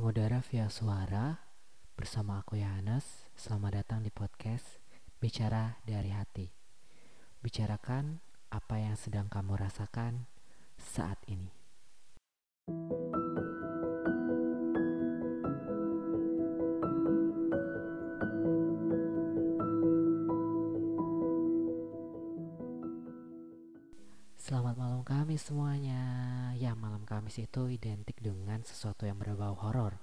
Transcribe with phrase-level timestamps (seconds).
[0.00, 1.36] Mengudara via suara
[1.92, 3.28] bersama aku Yohanes.
[3.36, 4.80] Selamat datang di podcast
[5.20, 6.48] Bicara dari Hati.
[7.44, 8.16] Bicarakan
[8.48, 10.24] apa yang sedang kamu rasakan
[10.80, 11.52] saat ini.
[12.64, 12.99] Selamat
[25.30, 26.02] Kamis semuanya.
[26.58, 29.94] Ya, malam Kamis itu identik dengan sesuatu yang berbau horor.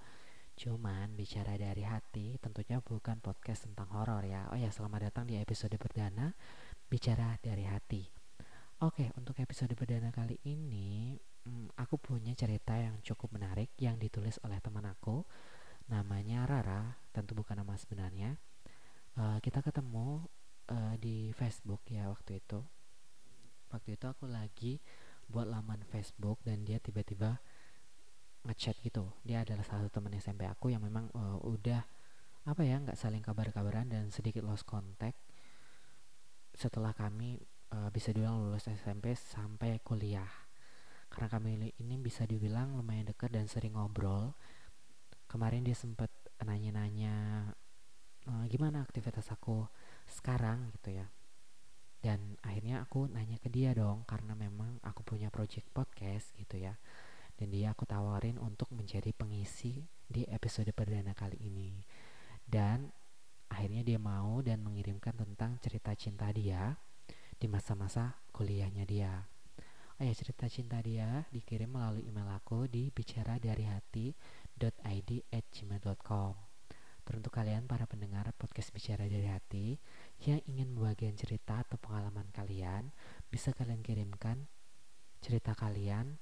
[0.56, 4.48] Cuman bicara dari hati, tentunya bukan podcast tentang horor ya.
[4.48, 6.32] Oh ya, selamat datang di episode perdana
[6.88, 8.08] Bicara dari Hati.
[8.80, 14.40] Oke, untuk episode perdana kali ini, hmm, aku punya cerita yang cukup menarik yang ditulis
[14.48, 15.28] oleh teman aku.
[15.92, 18.40] Namanya Rara, tentu bukan nama sebenarnya.
[19.20, 20.24] Uh, kita ketemu
[20.72, 22.64] uh, di Facebook ya waktu itu
[23.72, 24.80] waktu itu aku lagi
[25.28, 27.40] buat laman Facebook dan dia tiba-tiba
[28.48, 29.12] ngechat gitu.
[29.28, 31.84] Dia adalah salah satu teman SMP aku yang memang uh, udah
[32.48, 35.20] apa ya nggak saling kabar-kabaran dan sedikit lost contact
[36.56, 37.44] setelah kami
[37.76, 40.30] uh, bisa dibilang lulus SMP sampai kuliah.
[41.12, 44.36] Karena kami ini bisa dibilang lumayan dekat dan sering ngobrol.
[45.28, 46.08] Kemarin dia sempat
[46.40, 47.16] nanya-nanya
[48.32, 49.68] uh, gimana aktivitas aku
[50.08, 50.72] sekarang?
[50.72, 51.17] Gitu ya
[52.02, 56.78] dan akhirnya aku nanya ke dia dong karena memang aku punya project podcast gitu ya.
[57.38, 61.78] Dan dia aku tawarin untuk menjadi pengisi di episode perdana kali ini.
[62.42, 62.90] Dan
[63.50, 66.74] akhirnya dia mau dan mengirimkan tentang cerita cinta dia
[67.38, 69.14] di masa-masa kuliahnya dia.
[69.98, 76.47] Oh ya cerita cinta dia dikirim melalui email aku di bicara dari hati.id at gmail.com
[77.08, 79.80] Teruntuk kalian para pendengar podcast Bicara dari Hati
[80.28, 82.92] yang ingin membagikan cerita atau pengalaman kalian,
[83.32, 84.44] bisa kalian kirimkan
[85.24, 86.20] cerita kalian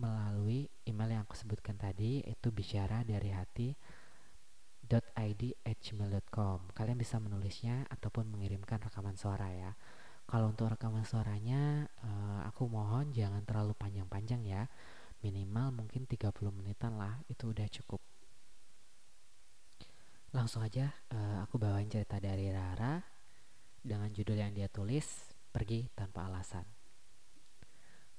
[0.00, 3.76] melalui email yang aku sebutkan tadi yaitu bicara dari hati
[4.88, 6.72] .id@gmail.com.
[6.72, 9.76] Kalian bisa menulisnya ataupun mengirimkan rekaman suara ya.
[10.24, 14.72] Kalau untuk rekaman suaranya uh, aku mohon jangan terlalu panjang-panjang ya.
[15.20, 18.13] Minimal mungkin 30 menitan lah, itu udah cukup.
[20.34, 22.98] Langsung aja uh, aku bawain cerita dari Rara
[23.78, 26.66] dengan judul yang dia tulis Pergi Tanpa Alasan.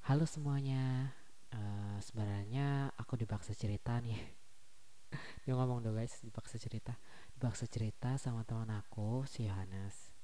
[0.08, 1.12] Halo semuanya,
[1.52, 4.16] uh, sebenarnya aku dipaksa cerita nih.
[5.44, 6.96] dia ngomong dong guys, dipaksa cerita.
[7.36, 10.16] Dipaksa cerita sama teman aku, si Yohanes.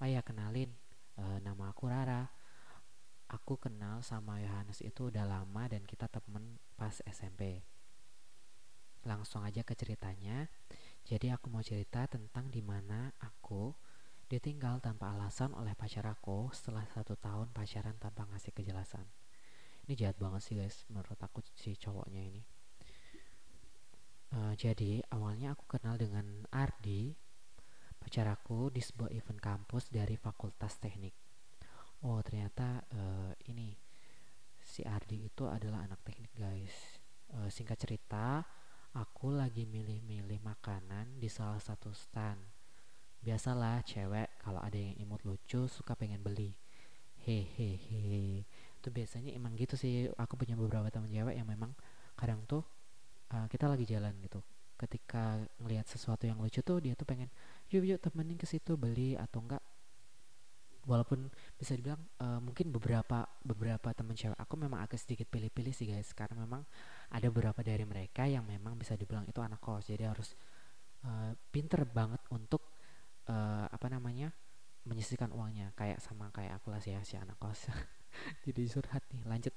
[0.00, 0.72] Oh ya kenalin,
[1.20, 2.32] uh, nama aku Rara.
[3.28, 7.60] Aku kenal sama Yohanes itu udah lama dan kita temen pas SMP.
[9.04, 10.48] Langsung aja ke ceritanya.
[11.06, 13.70] Jadi aku mau cerita tentang di mana aku
[14.26, 19.06] ditinggal tanpa alasan oleh pacar aku setelah satu tahun pacaran tanpa ngasih kejelasan.
[19.86, 22.42] Ini jahat banget sih guys menurut aku si cowoknya ini.
[24.34, 27.14] Uh, jadi awalnya aku kenal dengan Ardi,
[28.02, 31.14] pacar aku di sebuah event kampus dari Fakultas Teknik.
[32.02, 33.70] Oh ternyata uh, ini
[34.58, 36.98] si Ardi itu adalah anak teknik guys.
[37.30, 38.42] Uh, singkat cerita,
[38.96, 42.40] aku lagi milih-milih makanan di salah satu stand.
[43.20, 46.56] Biasalah cewek kalau ada yang imut lucu suka pengen beli.
[47.20, 48.48] Hehehe.
[48.80, 50.08] Itu biasanya emang gitu sih.
[50.16, 51.76] Aku punya beberapa teman cewek yang memang
[52.16, 52.64] kadang tuh
[53.36, 54.40] uh, kita lagi jalan gitu.
[54.80, 57.28] Ketika ngelihat sesuatu yang lucu tuh dia tuh pengen
[57.68, 59.60] yuk yuk temenin ke situ beli atau enggak
[60.86, 61.26] walaupun
[61.58, 66.14] bisa dibilang uh, mungkin beberapa beberapa teman cewek aku memang agak sedikit pilih-pilih sih guys.
[66.14, 66.62] Karena memang
[67.10, 69.90] ada beberapa dari mereka yang memang bisa dibilang itu anak kos.
[69.90, 70.32] Jadi harus
[71.04, 72.62] uh, pinter banget untuk
[73.26, 74.30] uh, apa namanya
[74.86, 75.74] menyisihkan uangnya.
[75.74, 77.66] Kayak sama kayak aku lah sih ya si anak kos.
[78.46, 79.52] Jadi surhat nih lanjut.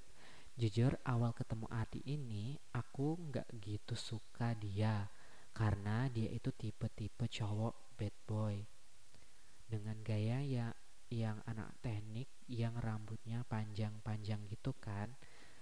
[0.59, 5.07] Jujur awal ketemu Adi ini aku nggak gitu suka dia.
[5.55, 8.59] Karena dia itu tipe-tipe cowok bad boy.
[9.69, 10.67] Dengan gaya ya
[11.09, 15.13] yang anak teknik yang rambutnya panjang-panjang gitu kan.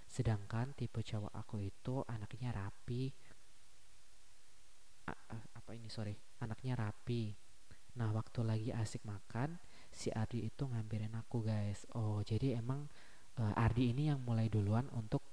[0.08, 3.12] Sedangkan tipe cowok aku itu anaknya rapi.
[5.08, 5.12] A
[5.56, 7.32] apa ini sorry anaknya rapi.
[7.96, 9.56] Nah waktu lagi asik makan
[9.88, 11.88] si Ardi itu ngambilin aku guys.
[11.96, 12.88] Oh jadi emang
[13.40, 15.24] uh, Ardi ini yang mulai duluan untuk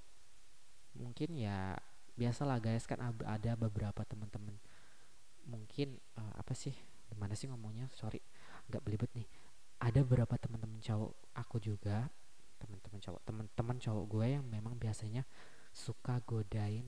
[0.96, 1.76] mungkin ya
[2.16, 4.56] biasalah guys kan ada beberapa teman-teman.
[5.46, 6.76] Mungkin uh, apa sih?
[7.12, 7.92] Gimana sih ngomongnya?
[7.96, 8.24] Sorry
[8.70, 9.28] nggak belibet nih
[9.80, 12.08] ada beberapa teman-teman cowok aku juga
[12.62, 15.28] teman-teman cowok teman-teman cowok gue yang memang biasanya
[15.76, 16.88] suka godain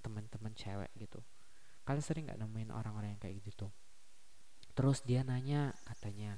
[0.00, 1.18] teman-teman cewek gitu.
[1.84, 3.68] Kalian sering nggak nemuin orang-orang yang kayak gitu
[4.74, 6.34] terus dia nanya katanya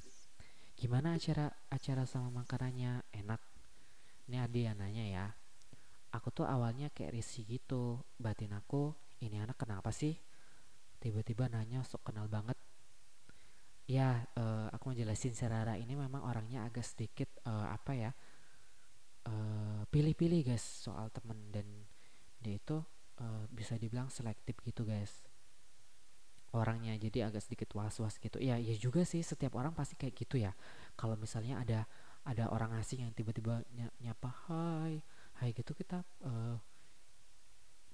[0.76, 3.00] gimana acara acara sama makanannya?
[3.16, 3.40] Enak?
[4.28, 5.26] Ini Adi yang nanya ya.
[6.12, 8.04] Aku tuh awalnya kayak risih gitu.
[8.20, 8.92] Batin aku
[9.24, 10.20] ini anak apa sih?
[11.00, 12.60] Tiba-tiba nanya sok kenal banget
[13.86, 18.12] ya uh, aku mau jelasin si Rara ini memang orangnya agak sedikit uh, apa ya
[19.90, 21.50] pilih-pilih uh, guys soal temen.
[21.50, 21.66] Dan
[22.38, 22.78] dia itu
[23.22, 25.26] uh, bisa dibilang selektif gitu guys.
[26.54, 28.38] Orangnya jadi agak sedikit was-was gitu.
[28.38, 30.54] Ya ya juga sih setiap orang pasti kayak gitu ya.
[30.94, 31.90] Kalau misalnya ada
[32.26, 33.62] ada orang asing yang tiba-tiba
[34.02, 34.98] nyapa hai
[35.38, 36.58] hai gitu kita uh,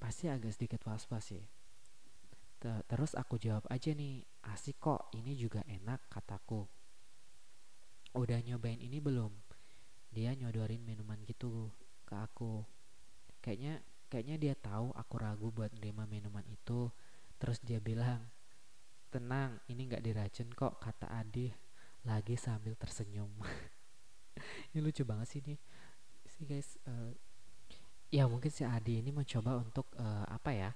[0.00, 1.44] pasti agak sedikit was-was sih
[2.87, 4.23] terus aku jawab aja nih
[4.55, 6.67] asik kok ini juga enak kataku.
[8.14, 9.32] Udah nyobain ini belum?
[10.12, 11.73] Dia nyodorin minuman gitu
[12.05, 12.62] ke aku.
[13.41, 13.81] Kayaknya
[14.12, 16.93] kayaknya dia tahu aku ragu buat nerima minuman itu.
[17.41, 18.23] Terus dia bilang
[19.11, 21.50] tenang ini nggak diracun kok kata Adi
[22.05, 23.31] lagi sambil tersenyum.
[24.73, 25.61] Ini lucu banget sih nih
[26.32, 27.15] sih guys uh,
[28.11, 30.70] ya mungkin si Adi ini mencoba untuk uh, apa ya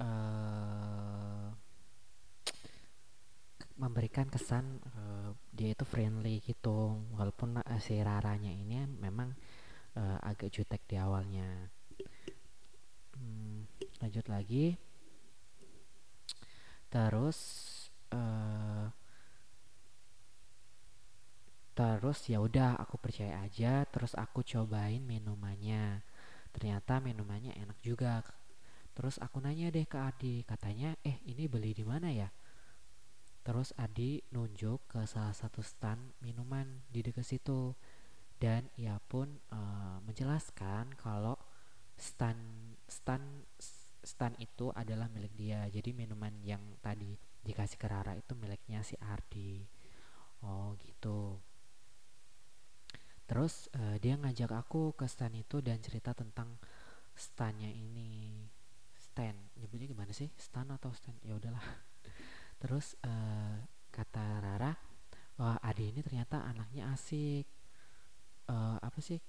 [0.00, 1.52] uh,
[3.80, 7.00] memberikan kesan uh, dia itu friendly gitu.
[7.16, 9.32] Walaupun uh, si Raranya ini memang
[9.96, 11.68] uh, agak jutek di awalnya.
[13.16, 13.64] Hmm,
[14.04, 14.76] lanjut lagi.
[16.92, 17.38] Terus
[18.12, 18.92] uh,
[21.72, 23.88] terus ya udah aku percaya aja.
[23.88, 26.04] Terus aku cobain minumannya.
[26.52, 28.20] Ternyata minumannya enak juga
[29.00, 32.28] Terus aku nanya deh ke Adi, katanya, eh ini beli di mana ya?
[33.40, 37.72] Terus Adi nunjuk ke salah satu stand minuman di dekat situ.
[38.36, 41.40] Dan ia pun uh, menjelaskan kalau
[41.96, 43.48] stand stand
[44.04, 45.64] stand itu adalah milik dia.
[45.72, 49.64] Jadi minuman yang tadi dikasih ke Rara itu miliknya si Ardi.
[50.44, 51.40] Oh gitu.
[53.24, 56.60] Terus uh, dia ngajak aku ke stand itu dan cerita tentang
[57.16, 58.44] standnya ini
[59.20, 59.36] stand.
[59.60, 60.32] Nyebutnya gimana sih?
[60.40, 61.20] Stand atau stand?
[61.20, 61.60] Ya udahlah.
[62.64, 63.60] Terus uh,
[63.92, 64.72] kata Rara
[65.36, 67.44] wah Adi ini ternyata anaknya asik.
[68.48, 69.20] Uh, apa sih?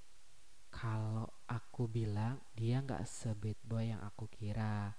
[0.71, 4.95] Kalau aku bilang dia nggak sebit boy yang aku kira.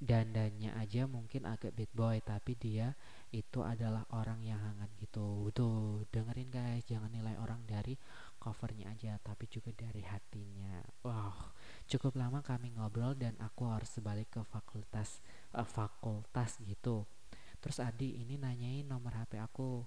[0.00, 2.94] Dandannya aja mungkin agak bad boy tapi dia
[3.34, 5.52] itu adalah orang yang hangat gitu.
[5.52, 6.88] Tuh dengerin guys.
[6.88, 7.92] Jangan nilai orang dari
[8.40, 10.80] covernya aja tapi juga dari hatinya.
[11.04, 11.36] Wow
[11.88, 15.24] cukup lama kami ngobrol dan aku harus balik ke fakultas
[15.56, 17.08] uh, fakultas gitu.
[17.58, 19.82] Terus Adi ini nanyain nomor HP aku.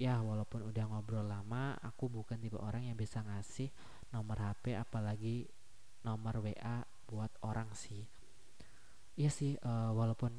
[0.00, 3.68] Ya walaupun udah ngobrol lama aku bukan tipe orang yang bisa ngasih
[4.14, 5.50] nomor HP apalagi
[6.06, 8.06] nomor WA buat orang sih.
[9.18, 10.32] Iya sih uh, walaupun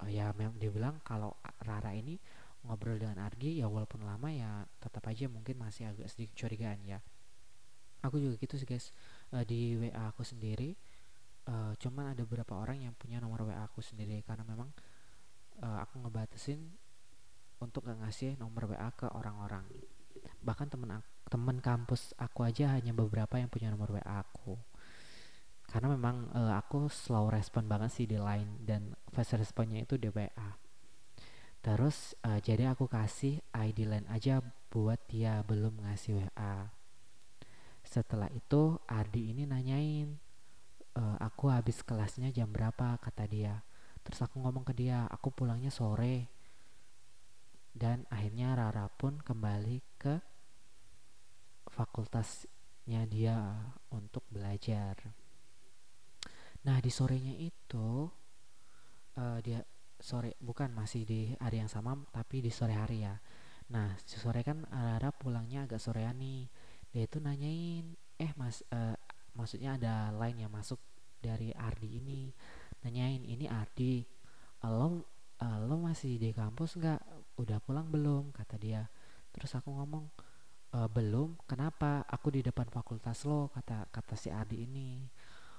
[0.00, 2.16] uh, ya memang dibilang kalau Rara ini
[2.64, 7.04] ngobrol dengan Argi ya walaupun lama ya tetap aja mungkin masih agak sedikit curigaan ya
[8.04, 8.92] aku juga gitu sih guys.
[9.32, 10.76] Uh, di WA aku sendiri
[11.48, 14.20] uh, cuman ada beberapa orang yang punya nomor WA aku sendiri.
[14.28, 14.68] Karena memang
[15.64, 16.60] uh, aku ngebatasin
[17.64, 19.64] untuk gak ngasih nomor WA ke orang-orang.
[20.44, 21.00] Bahkan temen
[21.32, 24.60] temen kampus aku aja hanya beberapa yang punya nomor WA aku.
[25.64, 30.12] Karena memang uh, aku slow respon banget sih di line dan fast responnya itu di
[30.12, 30.60] WA
[31.64, 36.68] terus uh, jadi aku kasih ID line aja buat dia belum ngasih WA
[37.84, 40.08] setelah itu Ardi ini nanyain
[40.96, 43.60] e, aku habis kelasnya jam berapa kata dia
[44.00, 46.28] terus aku ngomong ke dia aku pulangnya sore
[47.76, 50.14] dan akhirnya Rara pun kembali ke
[51.68, 53.36] fakultasnya dia
[53.92, 55.14] untuk belajar
[56.64, 58.08] Nah di sorenya itu
[59.20, 59.60] uh, dia
[60.00, 63.14] sore bukan masih di hari yang sama tapi di sore hari ya.
[63.72, 66.48] Nah sore kan Rara pulangnya agak sorean nih.
[66.94, 68.94] Dia itu nanyain, eh mas, uh,
[69.34, 70.78] maksudnya ada lain yang masuk
[71.18, 72.30] dari Ardi ini.
[72.86, 74.06] Nanyain ini Ardi,
[74.62, 75.02] lo
[75.42, 77.02] uh, lo masih di kampus nggak?
[77.34, 78.30] Udah pulang belum?
[78.30, 78.86] Kata dia.
[79.34, 80.06] Terus aku ngomong
[80.70, 81.34] e, belum.
[81.50, 82.06] Kenapa?
[82.06, 85.02] Aku di depan fakultas lo kata kata si Ardi ini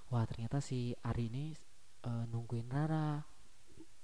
[0.09, 1.45] wah ternyata si Ari ini
[2.05, 3.17] uh, nungguin Rara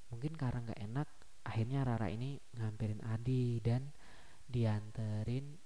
[0.09, 1.07] mungkin karena nggak enak
[1.45, 3.93] akhirnya Rara ini ngampirin Adi dan
[4.49, 5.60] dianterin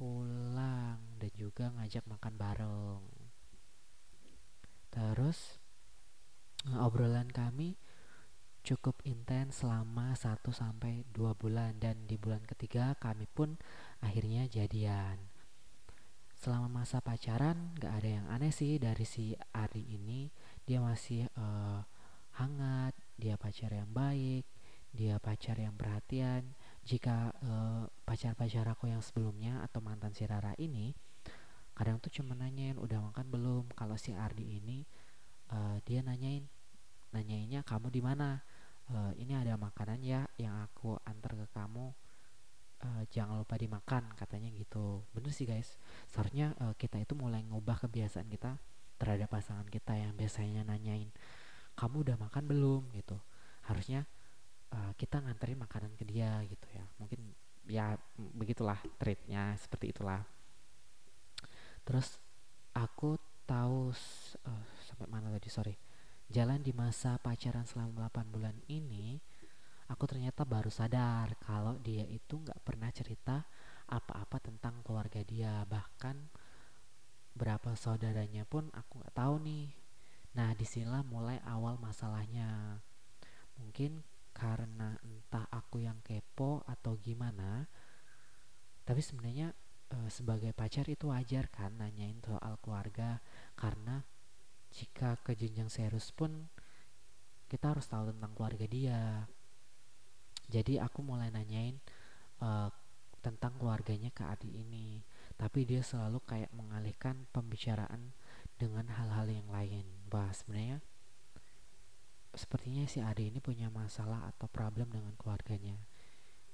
[0.00, 3.04] pulang dan juga ngajak makan bareng.
[4.88, 5.60] Terus
[6.80, 7.76] obrolan kami
[8.64, 13.60] cukup intens selama 1 sampai 2 bulan dan di bulan ketiga kami pun
[14.00, 15.20] akhirnya jadian.
[16.32, 20.32] Selama masa pacaran gak ada yang aneh sih dari si Ari ini.
[20.64, 21.84] Dia masih uh,
[22.40, 24.48] hangat dia pacar yang baik
[24.90, 30.96] dia pacar yang perhatian jika uh, pacar-pacar aku yang sebelumnya atau mantan si Rara ini
[31.80, 33.64] kadang tuh cuma nanyain udah makan belum?
[33.72, 34.84] Kalau si Ardi ini
[35.48, 36.44] uh, dia nanyain
[37.16, 38.44] nanyainnya kamu di mana?
[38.90, 41.94] Uh, ini ada makanan ya yang aku antar ke kamu.
[42.80, 45.04] Uh, jangan lupa dimakan katanya gitu.
[45.16, 45.80] Bener sih guys.
[46.10, 48.60] Seharusnya uh, kita itu mulai ngubah kebiasaan kita
[49.00, 51.08] terhadap pasangan kita yang biasanya nanyain
[51.78, 52.82] kamu udah makan belum?
[52.92, 53.16] Gitu.
[53.64, 54.04] Harusnya
[54.74, 56.84] uh, kita nganterin makanan ke dia gitu ya.
[56.98, 57.20] Mungkin
[57.70, 60.22] ya begitulah treatnya seperti itulah.
[61.86, 62.18] Terus
[62.74, 63.90] aku tahu
[64.46, 65.74] uh, sampai mana tadi sorry.
[66.30, 69.18] Jalan di masa pacaran selama 8 bulan ini
[69.90, 73.42] aku ternyata baru sadar kalau dia itu nggak pernah cerita
[73.90, 75.66] apa-apa tentang keluarga dia.
[75.66, 76.16] Bahkan
[77.34, 79.74] berapa saudaranya pun aku nggak tahu nih.
[80.38, 82.78] Nah di sinilah mulai awal masalahnya.
[83.58, 83.98] Mungkin
[84.40, 87.68] karena entah aku yang kepo atau gimana
[88.88, 89.52] tapi sebenarnya
[89.92, 93.20] e, sebagai pacar itu wajar kan nanyain soal keluarga
[93.52, 94.00] karena
[94.72, 96.48] jika ke jenjang serius pun
[97.50, 99.26] kita harus tahu tentang keluarga dia.
[100.46, 101.82] Jadi aku mulai nanyain
[102.38, 102.70] uh,
[103.18, 105.02] tentang keluarganya ke Adi ini
[105.34, 108.12] tapi dia selalu kayak mengalihkan pembicaraan
[108.60, 109.86] dengan hal-hal yang lain.
[110.06, 110.78] Bah sebenarnya
[112.34, 115.76] sepertinya si Adi ini punya masalah atau problem dengan keluarganya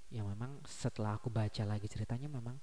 [0.09, 2.57] yang memang setelah aku baca lagi ceritanya memang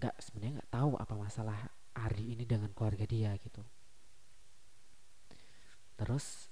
[0.00, 1.58] nggak sebenarnya nggak tahu apa masalah
[1.98, 3.60] Ardi ini dengan keluarga dia gitu
[5.98, 6.46] Terus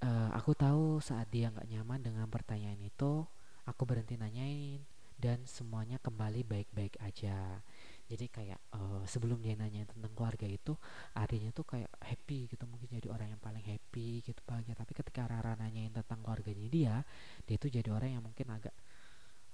[0.00, 3.28] uh, aku tahu saat dia nggak nyaman dengan pertanyaan itu,
[3.68, 4.80] aku berhenti nanyain
[5.20, 7.60] dan semuanya kembali baik-baik aja.
[8.06, 10.78] Jadi kayak uh, sebelum dia nanya tentang keluarga itu,
[11.14, 14.78] artinya tuh kayak happy gitu, mungkin jadi orang yang paling happy gitu bahagia.
[14.78, 16.94] Tapi ketika Rara nanyain tentang keluarganya dia,
[17.42, 18.74] dia itu jadi orang yang mungkin agak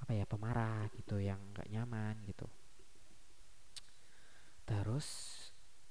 [0.05, 2.45] apa ya pemarah gitu, yang nggak nyaman gitu.
[4.69, 5.07] Terus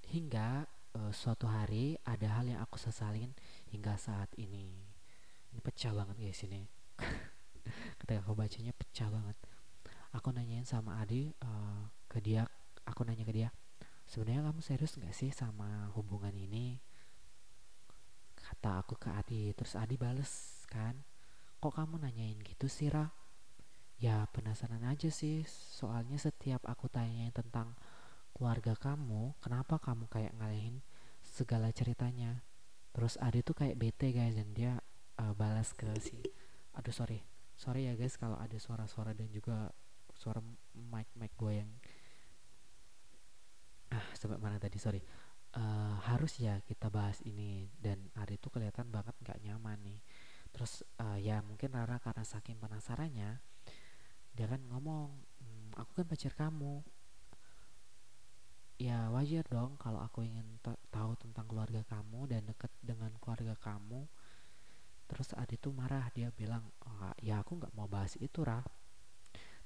[0.08, 3.32] hingga uh, suatu hari ada hal yang aku sesalin
[3.72, 4.92] hingga saat ini
[5.52, 6.64] ini pecah banget guys ini
[8.04, 9.38] ketika aku bacanya pecah banget
[10.12, 12.44] aku nanyain sama Adi uh, ke dia
[12.84, 13.50] aku nanya ke dia
[14.12, 16.76] sebenarnya kamu serius nggak sih sama hubungan ini?
[18.36, 21.00] Kata aku ke Adi terus Adi bales kan
[21.64, 23.08] kok kamu nanyain gitu sih Ra?
[24.02, 27.72] Ya penasaran aja sih soalnya setiap aku tanyain tentang
[28.36, 30.84] keluarga kamu kenapa kamu kayak ngalahin
[31.24, 32.44] segala ceritanya?
[32.92, 34.84] Terus Ade tuh kayak bete guys dan dia
[35.24, 36.20] uh, balas ke si
[36.76, 37.24] aduh sorry
[37.56, 39.72] sorry ya guys kalau ada suara-suara dan juga
[40.22, 40.38] suara
[40.78, 41.72] mic mic gue yang
[43.90, 44.78] ah sampai mana tadi?
[44.78, 45.02] Sorry.
[45.52, 50.00] Uh, harus ya kita bahas ini dan Ade tuh kelihatan banget nggak nyaman nih.
[50.54, 53.42] Terus uh, ya mungkin Rara karena saking penasarannya
[54.32, 55.12] dia kan ngomong
[55.44, 56.86] mmm, aku kan pacar kamu.
[58.80, 60.58] Ya wajar dong kalau aku ingin
[60.90, 64.08] tahu tentang keluarga kamu dan deket dengan keluarga kamu.
[65.12, 68.64] Terus Adi tuh marah dia bilang oh, ya aku nggak mau bahas itu Rah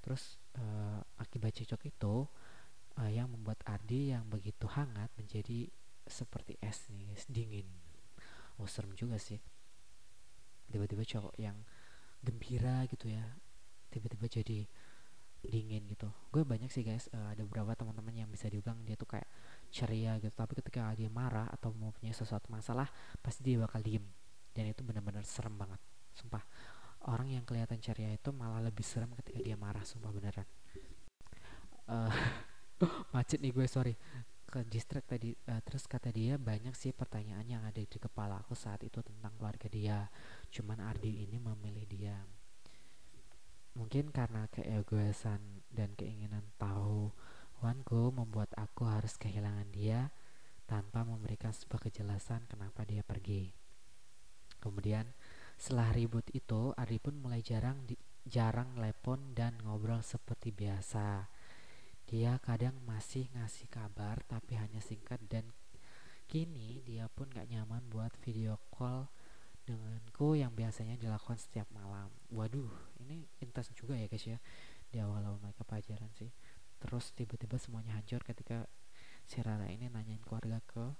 [0.05, 2.29] terus uh, akibat cocok itu
[3.01, 5.65] uh, yang membuat Adi yang begitu hangat menjadi
[6.05, 7.65] seperti es nih es dingin.
[8.61, 9.41] Oh serem juga sih.
[10.69, 11.57] Tiba-tiba cowok yang
[12.21, 13.25] gembira gitu ya
[13.89, 14.59] tiba-tiba jadi
[15.41, 16.09] dingin gitu.
[16.29, 19.25] Gue banyak sih guys uh, ada beberapa teman-teman yang bisa dibilang dia tuh kayak
[19.73, 20.37] ceria gitu.
[20.37, 22.85] Tapi ketika dia marah atau mau punya sesuatu masalah
[23.25, 24.05] pasti dia bakal diem.
[24.53, 25.81] Dan itu benar-benar serem banget
[26.15, 26.39] sumpah
[27.05, 30.47] orang yang kelihatan ceria itu malah lebih serem ketika dia marah sumpah beneran.
[31.85, 32.09] Uh,
[33.13, 33.93] macet nih gue sorry.
[34.45, 38.57] Ke distract tadi uh, terus kata dia banyak sih pertanyaan yang ada di kepala aku
[38.57, 39.99] saat itu tentang keluarga dia.
[40.49, 42.27] Cuman Ardi ini memilih diam.
[43.75, 47.11] Mungkin karena keegoisan dan keinginan tahu
[47.63, 50.11] Wanku membuat aku harus kehilangan dia
[50.69, 53.53] tanpa memberikan sebuah kejelasan kenapa dia pergi.
[54.59, 55.09] Kemudian
[55.55, 57.95] setelah ribut itu, Ari pun mulai jarang di,
[58.27, 61.29] jarang telepon dan ngobrol seperti biasa.
[62.05, 65.49] Dia kadang masih ngasih kabar tapi hanya singkat dan
[66.29, 69.09] kini dia pun gak nyaman buat video call
[69.65, 72.13] denganku yang biasanya dilakukan setiap malam.
[72.29, 72.69] Waduh,
[73.01, 74.37] ini intens juga ya guys ya
[74.93, 76.29] di awal-awal mereka pacaran sih.
[76.77, 78.69] Terus tiba-tiba semuanya hancur ketika
[79.25, 80.93] si Rara ini nanyain keluarga ke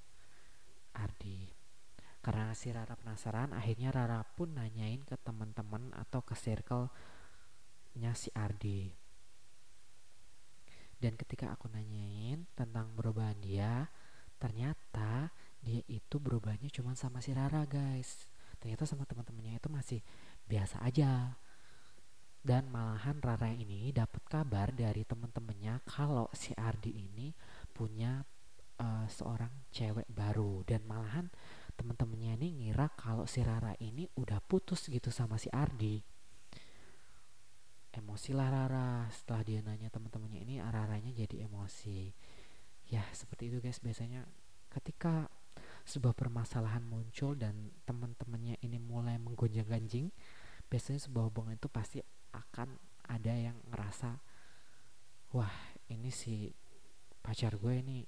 [0.98, 1.65] Ardi.
[2.26, 8.90] Karena si Rara penasaran, akhirnya Rara pun nanyain ke teman-teman atau ke circle-nya si Ardi.
[10.98, 13.94] Dan ketika aku nanyain tentang perubahan dia,
[14.42, 15.30] ternyata
[15.62, 18.26] dia itu berubahnya cuma sama si Rara guys.
[18.58, 20.02] Ternyata sama teman-temannya itu masih
[20.50, 21.38] biasa aja.
[22.42, 27.30] Dan malahan Rara ini dapat kabar dari teman-temannya kalau si Ardi ini
[27.70, 28.26] punya
[28.82, 30.66] uh, seorang cewek baru.
[30.66, 31.30] Dan malahan
[31.76, 36.00] teman-temannya ini ngira kalau si Rara ini udah putus gitu sama si Ardi.
[37.96, 39.08] Emosi lah Rara.
[39.12, 42.12] Setelah dia nanya teman-temannya ini Raranya jadi emosi.
[42.92, 43.80] Ya seperti itu guys.
[43.80, 44.28] Biasanya
[44.72, 45.32] ketika
[45.86, 50.10] sebuah permasalahan muncul dan teman-temannya ini mulai menggonjang-ganjing
[50.66, 52.02] biasanya sebuah hubungan itu pasti
[52.34, 52.74] akan
[53.06, 54.18] ada yang ngerasa
[55.38, 55.54] wah
[55.94, 56.50] ini si
[57.22, 58.02] pacar gue ini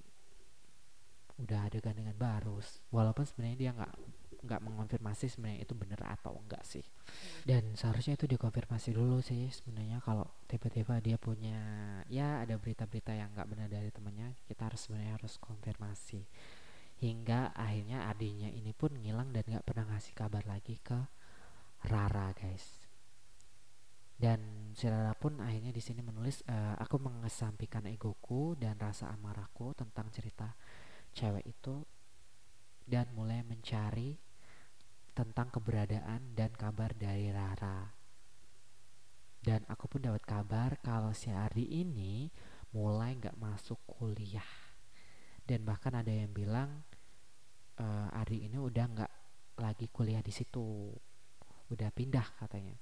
[1.41, 2.59] udah ada gandengan baru.
[2.89, 3.93] Walaupun sebenarnya dia nggak
[4.37, 6.85] nggak mengonfirmasi sebenarnya itu bener atau enggak sih.
[7.41, 11.57] Dan seharusnya itu dikonfirmasi dulu sih sebenarnya kalau tiba-tiba dia punya
[12.07, 16.21] ya ada berita-berita yang nggak benar dari temannya kita harus sebenarnya harus konfirmasi.
[16.97, 20.97] Hingga akhirnya adiknya ini pun ngilang dan nggak pernah ngasih kabar lagi ke
[21.85, 22.89] Rara guys.
[24.17, 29.77] Dan si Rara pun akhirnya di sini menulis uh, aku mengesampingkan egoku dan rasa amarahku
[29.77, 30.57] tentang cerita
[31.17, 31.81] cewek itu
[32.85, 34.21] dan mulai mencari
[35.17, 37.89] tentang keberadaan dan kabar dari Rara.
[39.41, 42.29] Dan aku pun dapat kabar kalau si Ardi ini
[42.77, 44.45] mulai nggak masuk kuliah.
[45.41, 46.85] Dan bahkan ada yang bilang
[47.81, 49.13] uh, Ari ini udah nggak
[49.57, 50.93] lagi kuliah di situ.
[51.73, 52.77] Udah pindah katanya.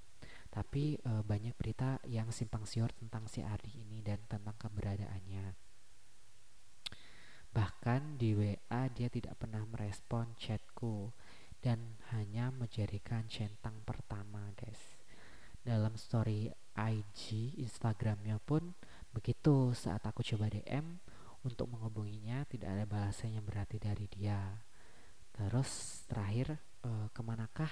[0.52, 5.65] Tapi uh, banyak berita yang simpang siur tentang si Ari ini dan tentang keberadaannya
[7.56, 11.16] bahkan di WA dia tidak pernah merespon chatku
[11.64, 15.00] dan hanya menjadikan centang pertama guys
[15.64, 18.76] dalam story IG Instagramnya pun
[19.16, 21.00] begitu saat aku coba DM
[21.48, 24.60] untuk menghubunginya tidak ada balasan yang berarti dari dia.
[25.32, 27.72] Terus terakhir e, ke manakah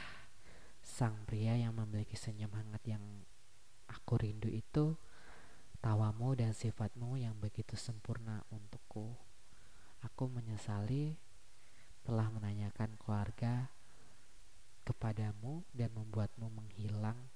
[0.79, 3.03] sang pria yang memiliki senyum hangat yang
[3.91, 4.95] aku rindu itu
[5.83, 9.32] tawamu dan sifatmu yang begitu sempurna untukku.
[10.03, 11.15] Aku menyesali
[12.03, 13.71] telah menanyakan keluarga
[14.83, 17.31] kepadamu dan membuatmu menghilang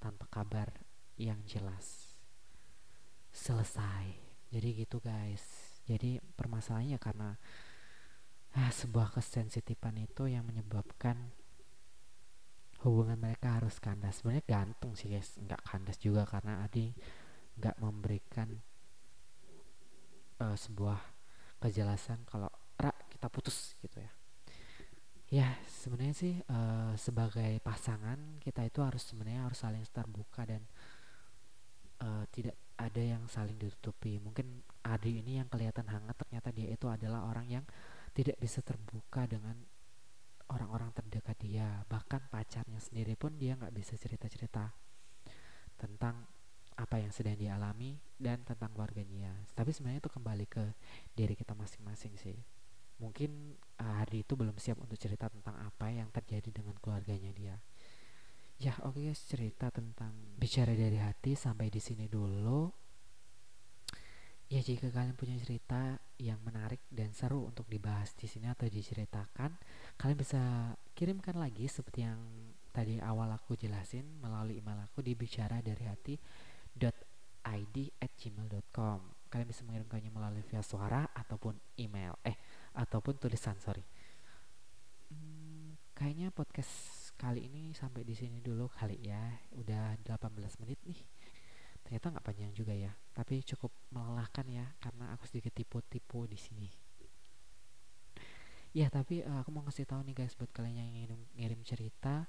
[0.00, 0.72] tanpa kabar
[1.20, 2.16] yang jelas.
[3.28, 4.16] Selesai.
[4.48, 7.38] Jadi gitu guys jadi permasalahannya karena
[8.58, 11.30] ah, sebuah kesensitifan itu yang menyebabkan
[12.82, 16.92] hubungan mereka harus kandas sebenarnya gantung sih guys nggak kandas juga karena Adi
[17.56, 18.52] nggak memberikan
[20.44, 21.15] uh, sebuah
[21.60, 24.12] kejelasan kalau ra kita putus gitu ya.
[25.26, 30.62] Ya sebenarnya sih uh, sebagai pasangan kita itu harus sebenarnya harus saling terbuka dan
[31.98, 34.22] uh, tidak ada yang saling ditutupi.
[34.22, 37.64] Mungkin Adi ini yang kelihatan hangat ternyata dia itu adalah orang yang
[38.14, 39.58] tidak bisa terbuka dengan
[40.52, 41.82] orang-orang terdekat dia.
[41.90, 44.70] Bahkan pacarnya sendiri pun dia nggak bisa cerita-cerita
[45.74, 46.35] tentang
[46.76, 49.32] apa yang sedang dialami dan tentang keluarganya.
[49.56, 50.64] Tapi sebenarnya itu kembali ke
[51.16, 52.36] diri kita masing-masing sih.
[53.00, 57.56] Mungkin uh, Adi itu belum siap untuk cerita tentang apa yang terjadi dengan keluarganya dia.
[58.56, 62.72] Ya oke okay guys cerita tentang bicara dari hati sampai di sini dulu.
[64.46, 69.58] Ya jika kalian punya cerita yang menarik dan seru untuk dibahas di sini atau diceritakan,
[69.98, 72.20] kalian bisa kirimkan lagi seperti yang
[72.70, 76.14] tadi awal aku jelasin melalui email aku di bicara dari hati
[77.46, 82.14] id gmail.com kalian bisa mengirimkannya melalui via suara ataupun email.
[82.22, 82.36] Eh
[82.78, 83.82] ataupun tulisan sorry.
[85.10, 86.70] Hmm, kayaknya podcast
[87.18, 89.20] kali ini sampai di sini dulu kali ya.
[89.58, 91.00] Udah 18 menit nih.
[91.82, 92.94] Ternyata nggak panjang juga ya.
[93.12, 96.70] Tapi cukup melelahkan ya karena aku sedikit tipu-tipu di sini.
[98.76, 102.28] Ya tapi uh, aku mau ngasih tahu nih guys buat kalian yang ingin ngirim cerita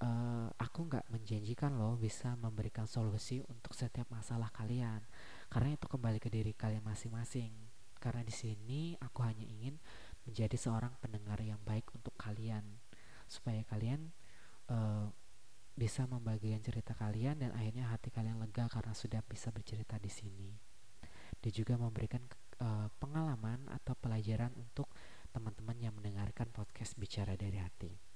[0.00, 5.04] uh, aku nggak menjanjikan loh bisa memberikan solusi untuk setiap masalah kalian
[5.52, 7.52] karena itu kembali ke diri kalian masing-masing
[8.00, 9.76] karena di sini aku hanya ingin
[10.24, 12.64] menjadi seorang pendengar yang baik untuk kalian
[13.28, 14.10] supaya kalian
[14.72, 15.08] uh,
[15.76, 20.50] bisa membagikan cerita kalian dan akhirnya hati kalian lega karena sudah bisa bercerita di sini.
[21.40, 22.20] Dia juga memberikan
[22.60, 24.92] uh, pengalaman atau pelajaran untuk
[25.32, 28.09] teman-teman yang mendengarkan podcast Bicara dari Hati.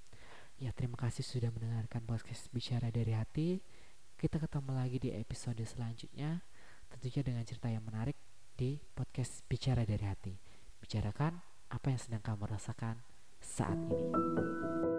[0.55, 3.59] Ya, terima kasih sudah mendengarkan podcast Bicara dari Hati.
[4.15, 6.47] Kita ketemu lagi di episode selanjutnya,
[6.95, 8.15] tentunya dengan cerita yang menarik
[8.55, 10.35] di podcast Bicara dari Hati.
[10.79, 11.43] Bicarakan
[11.75, 13.03] apa yang sedang kamu rasakan
[13.43, 14.94] saat ini.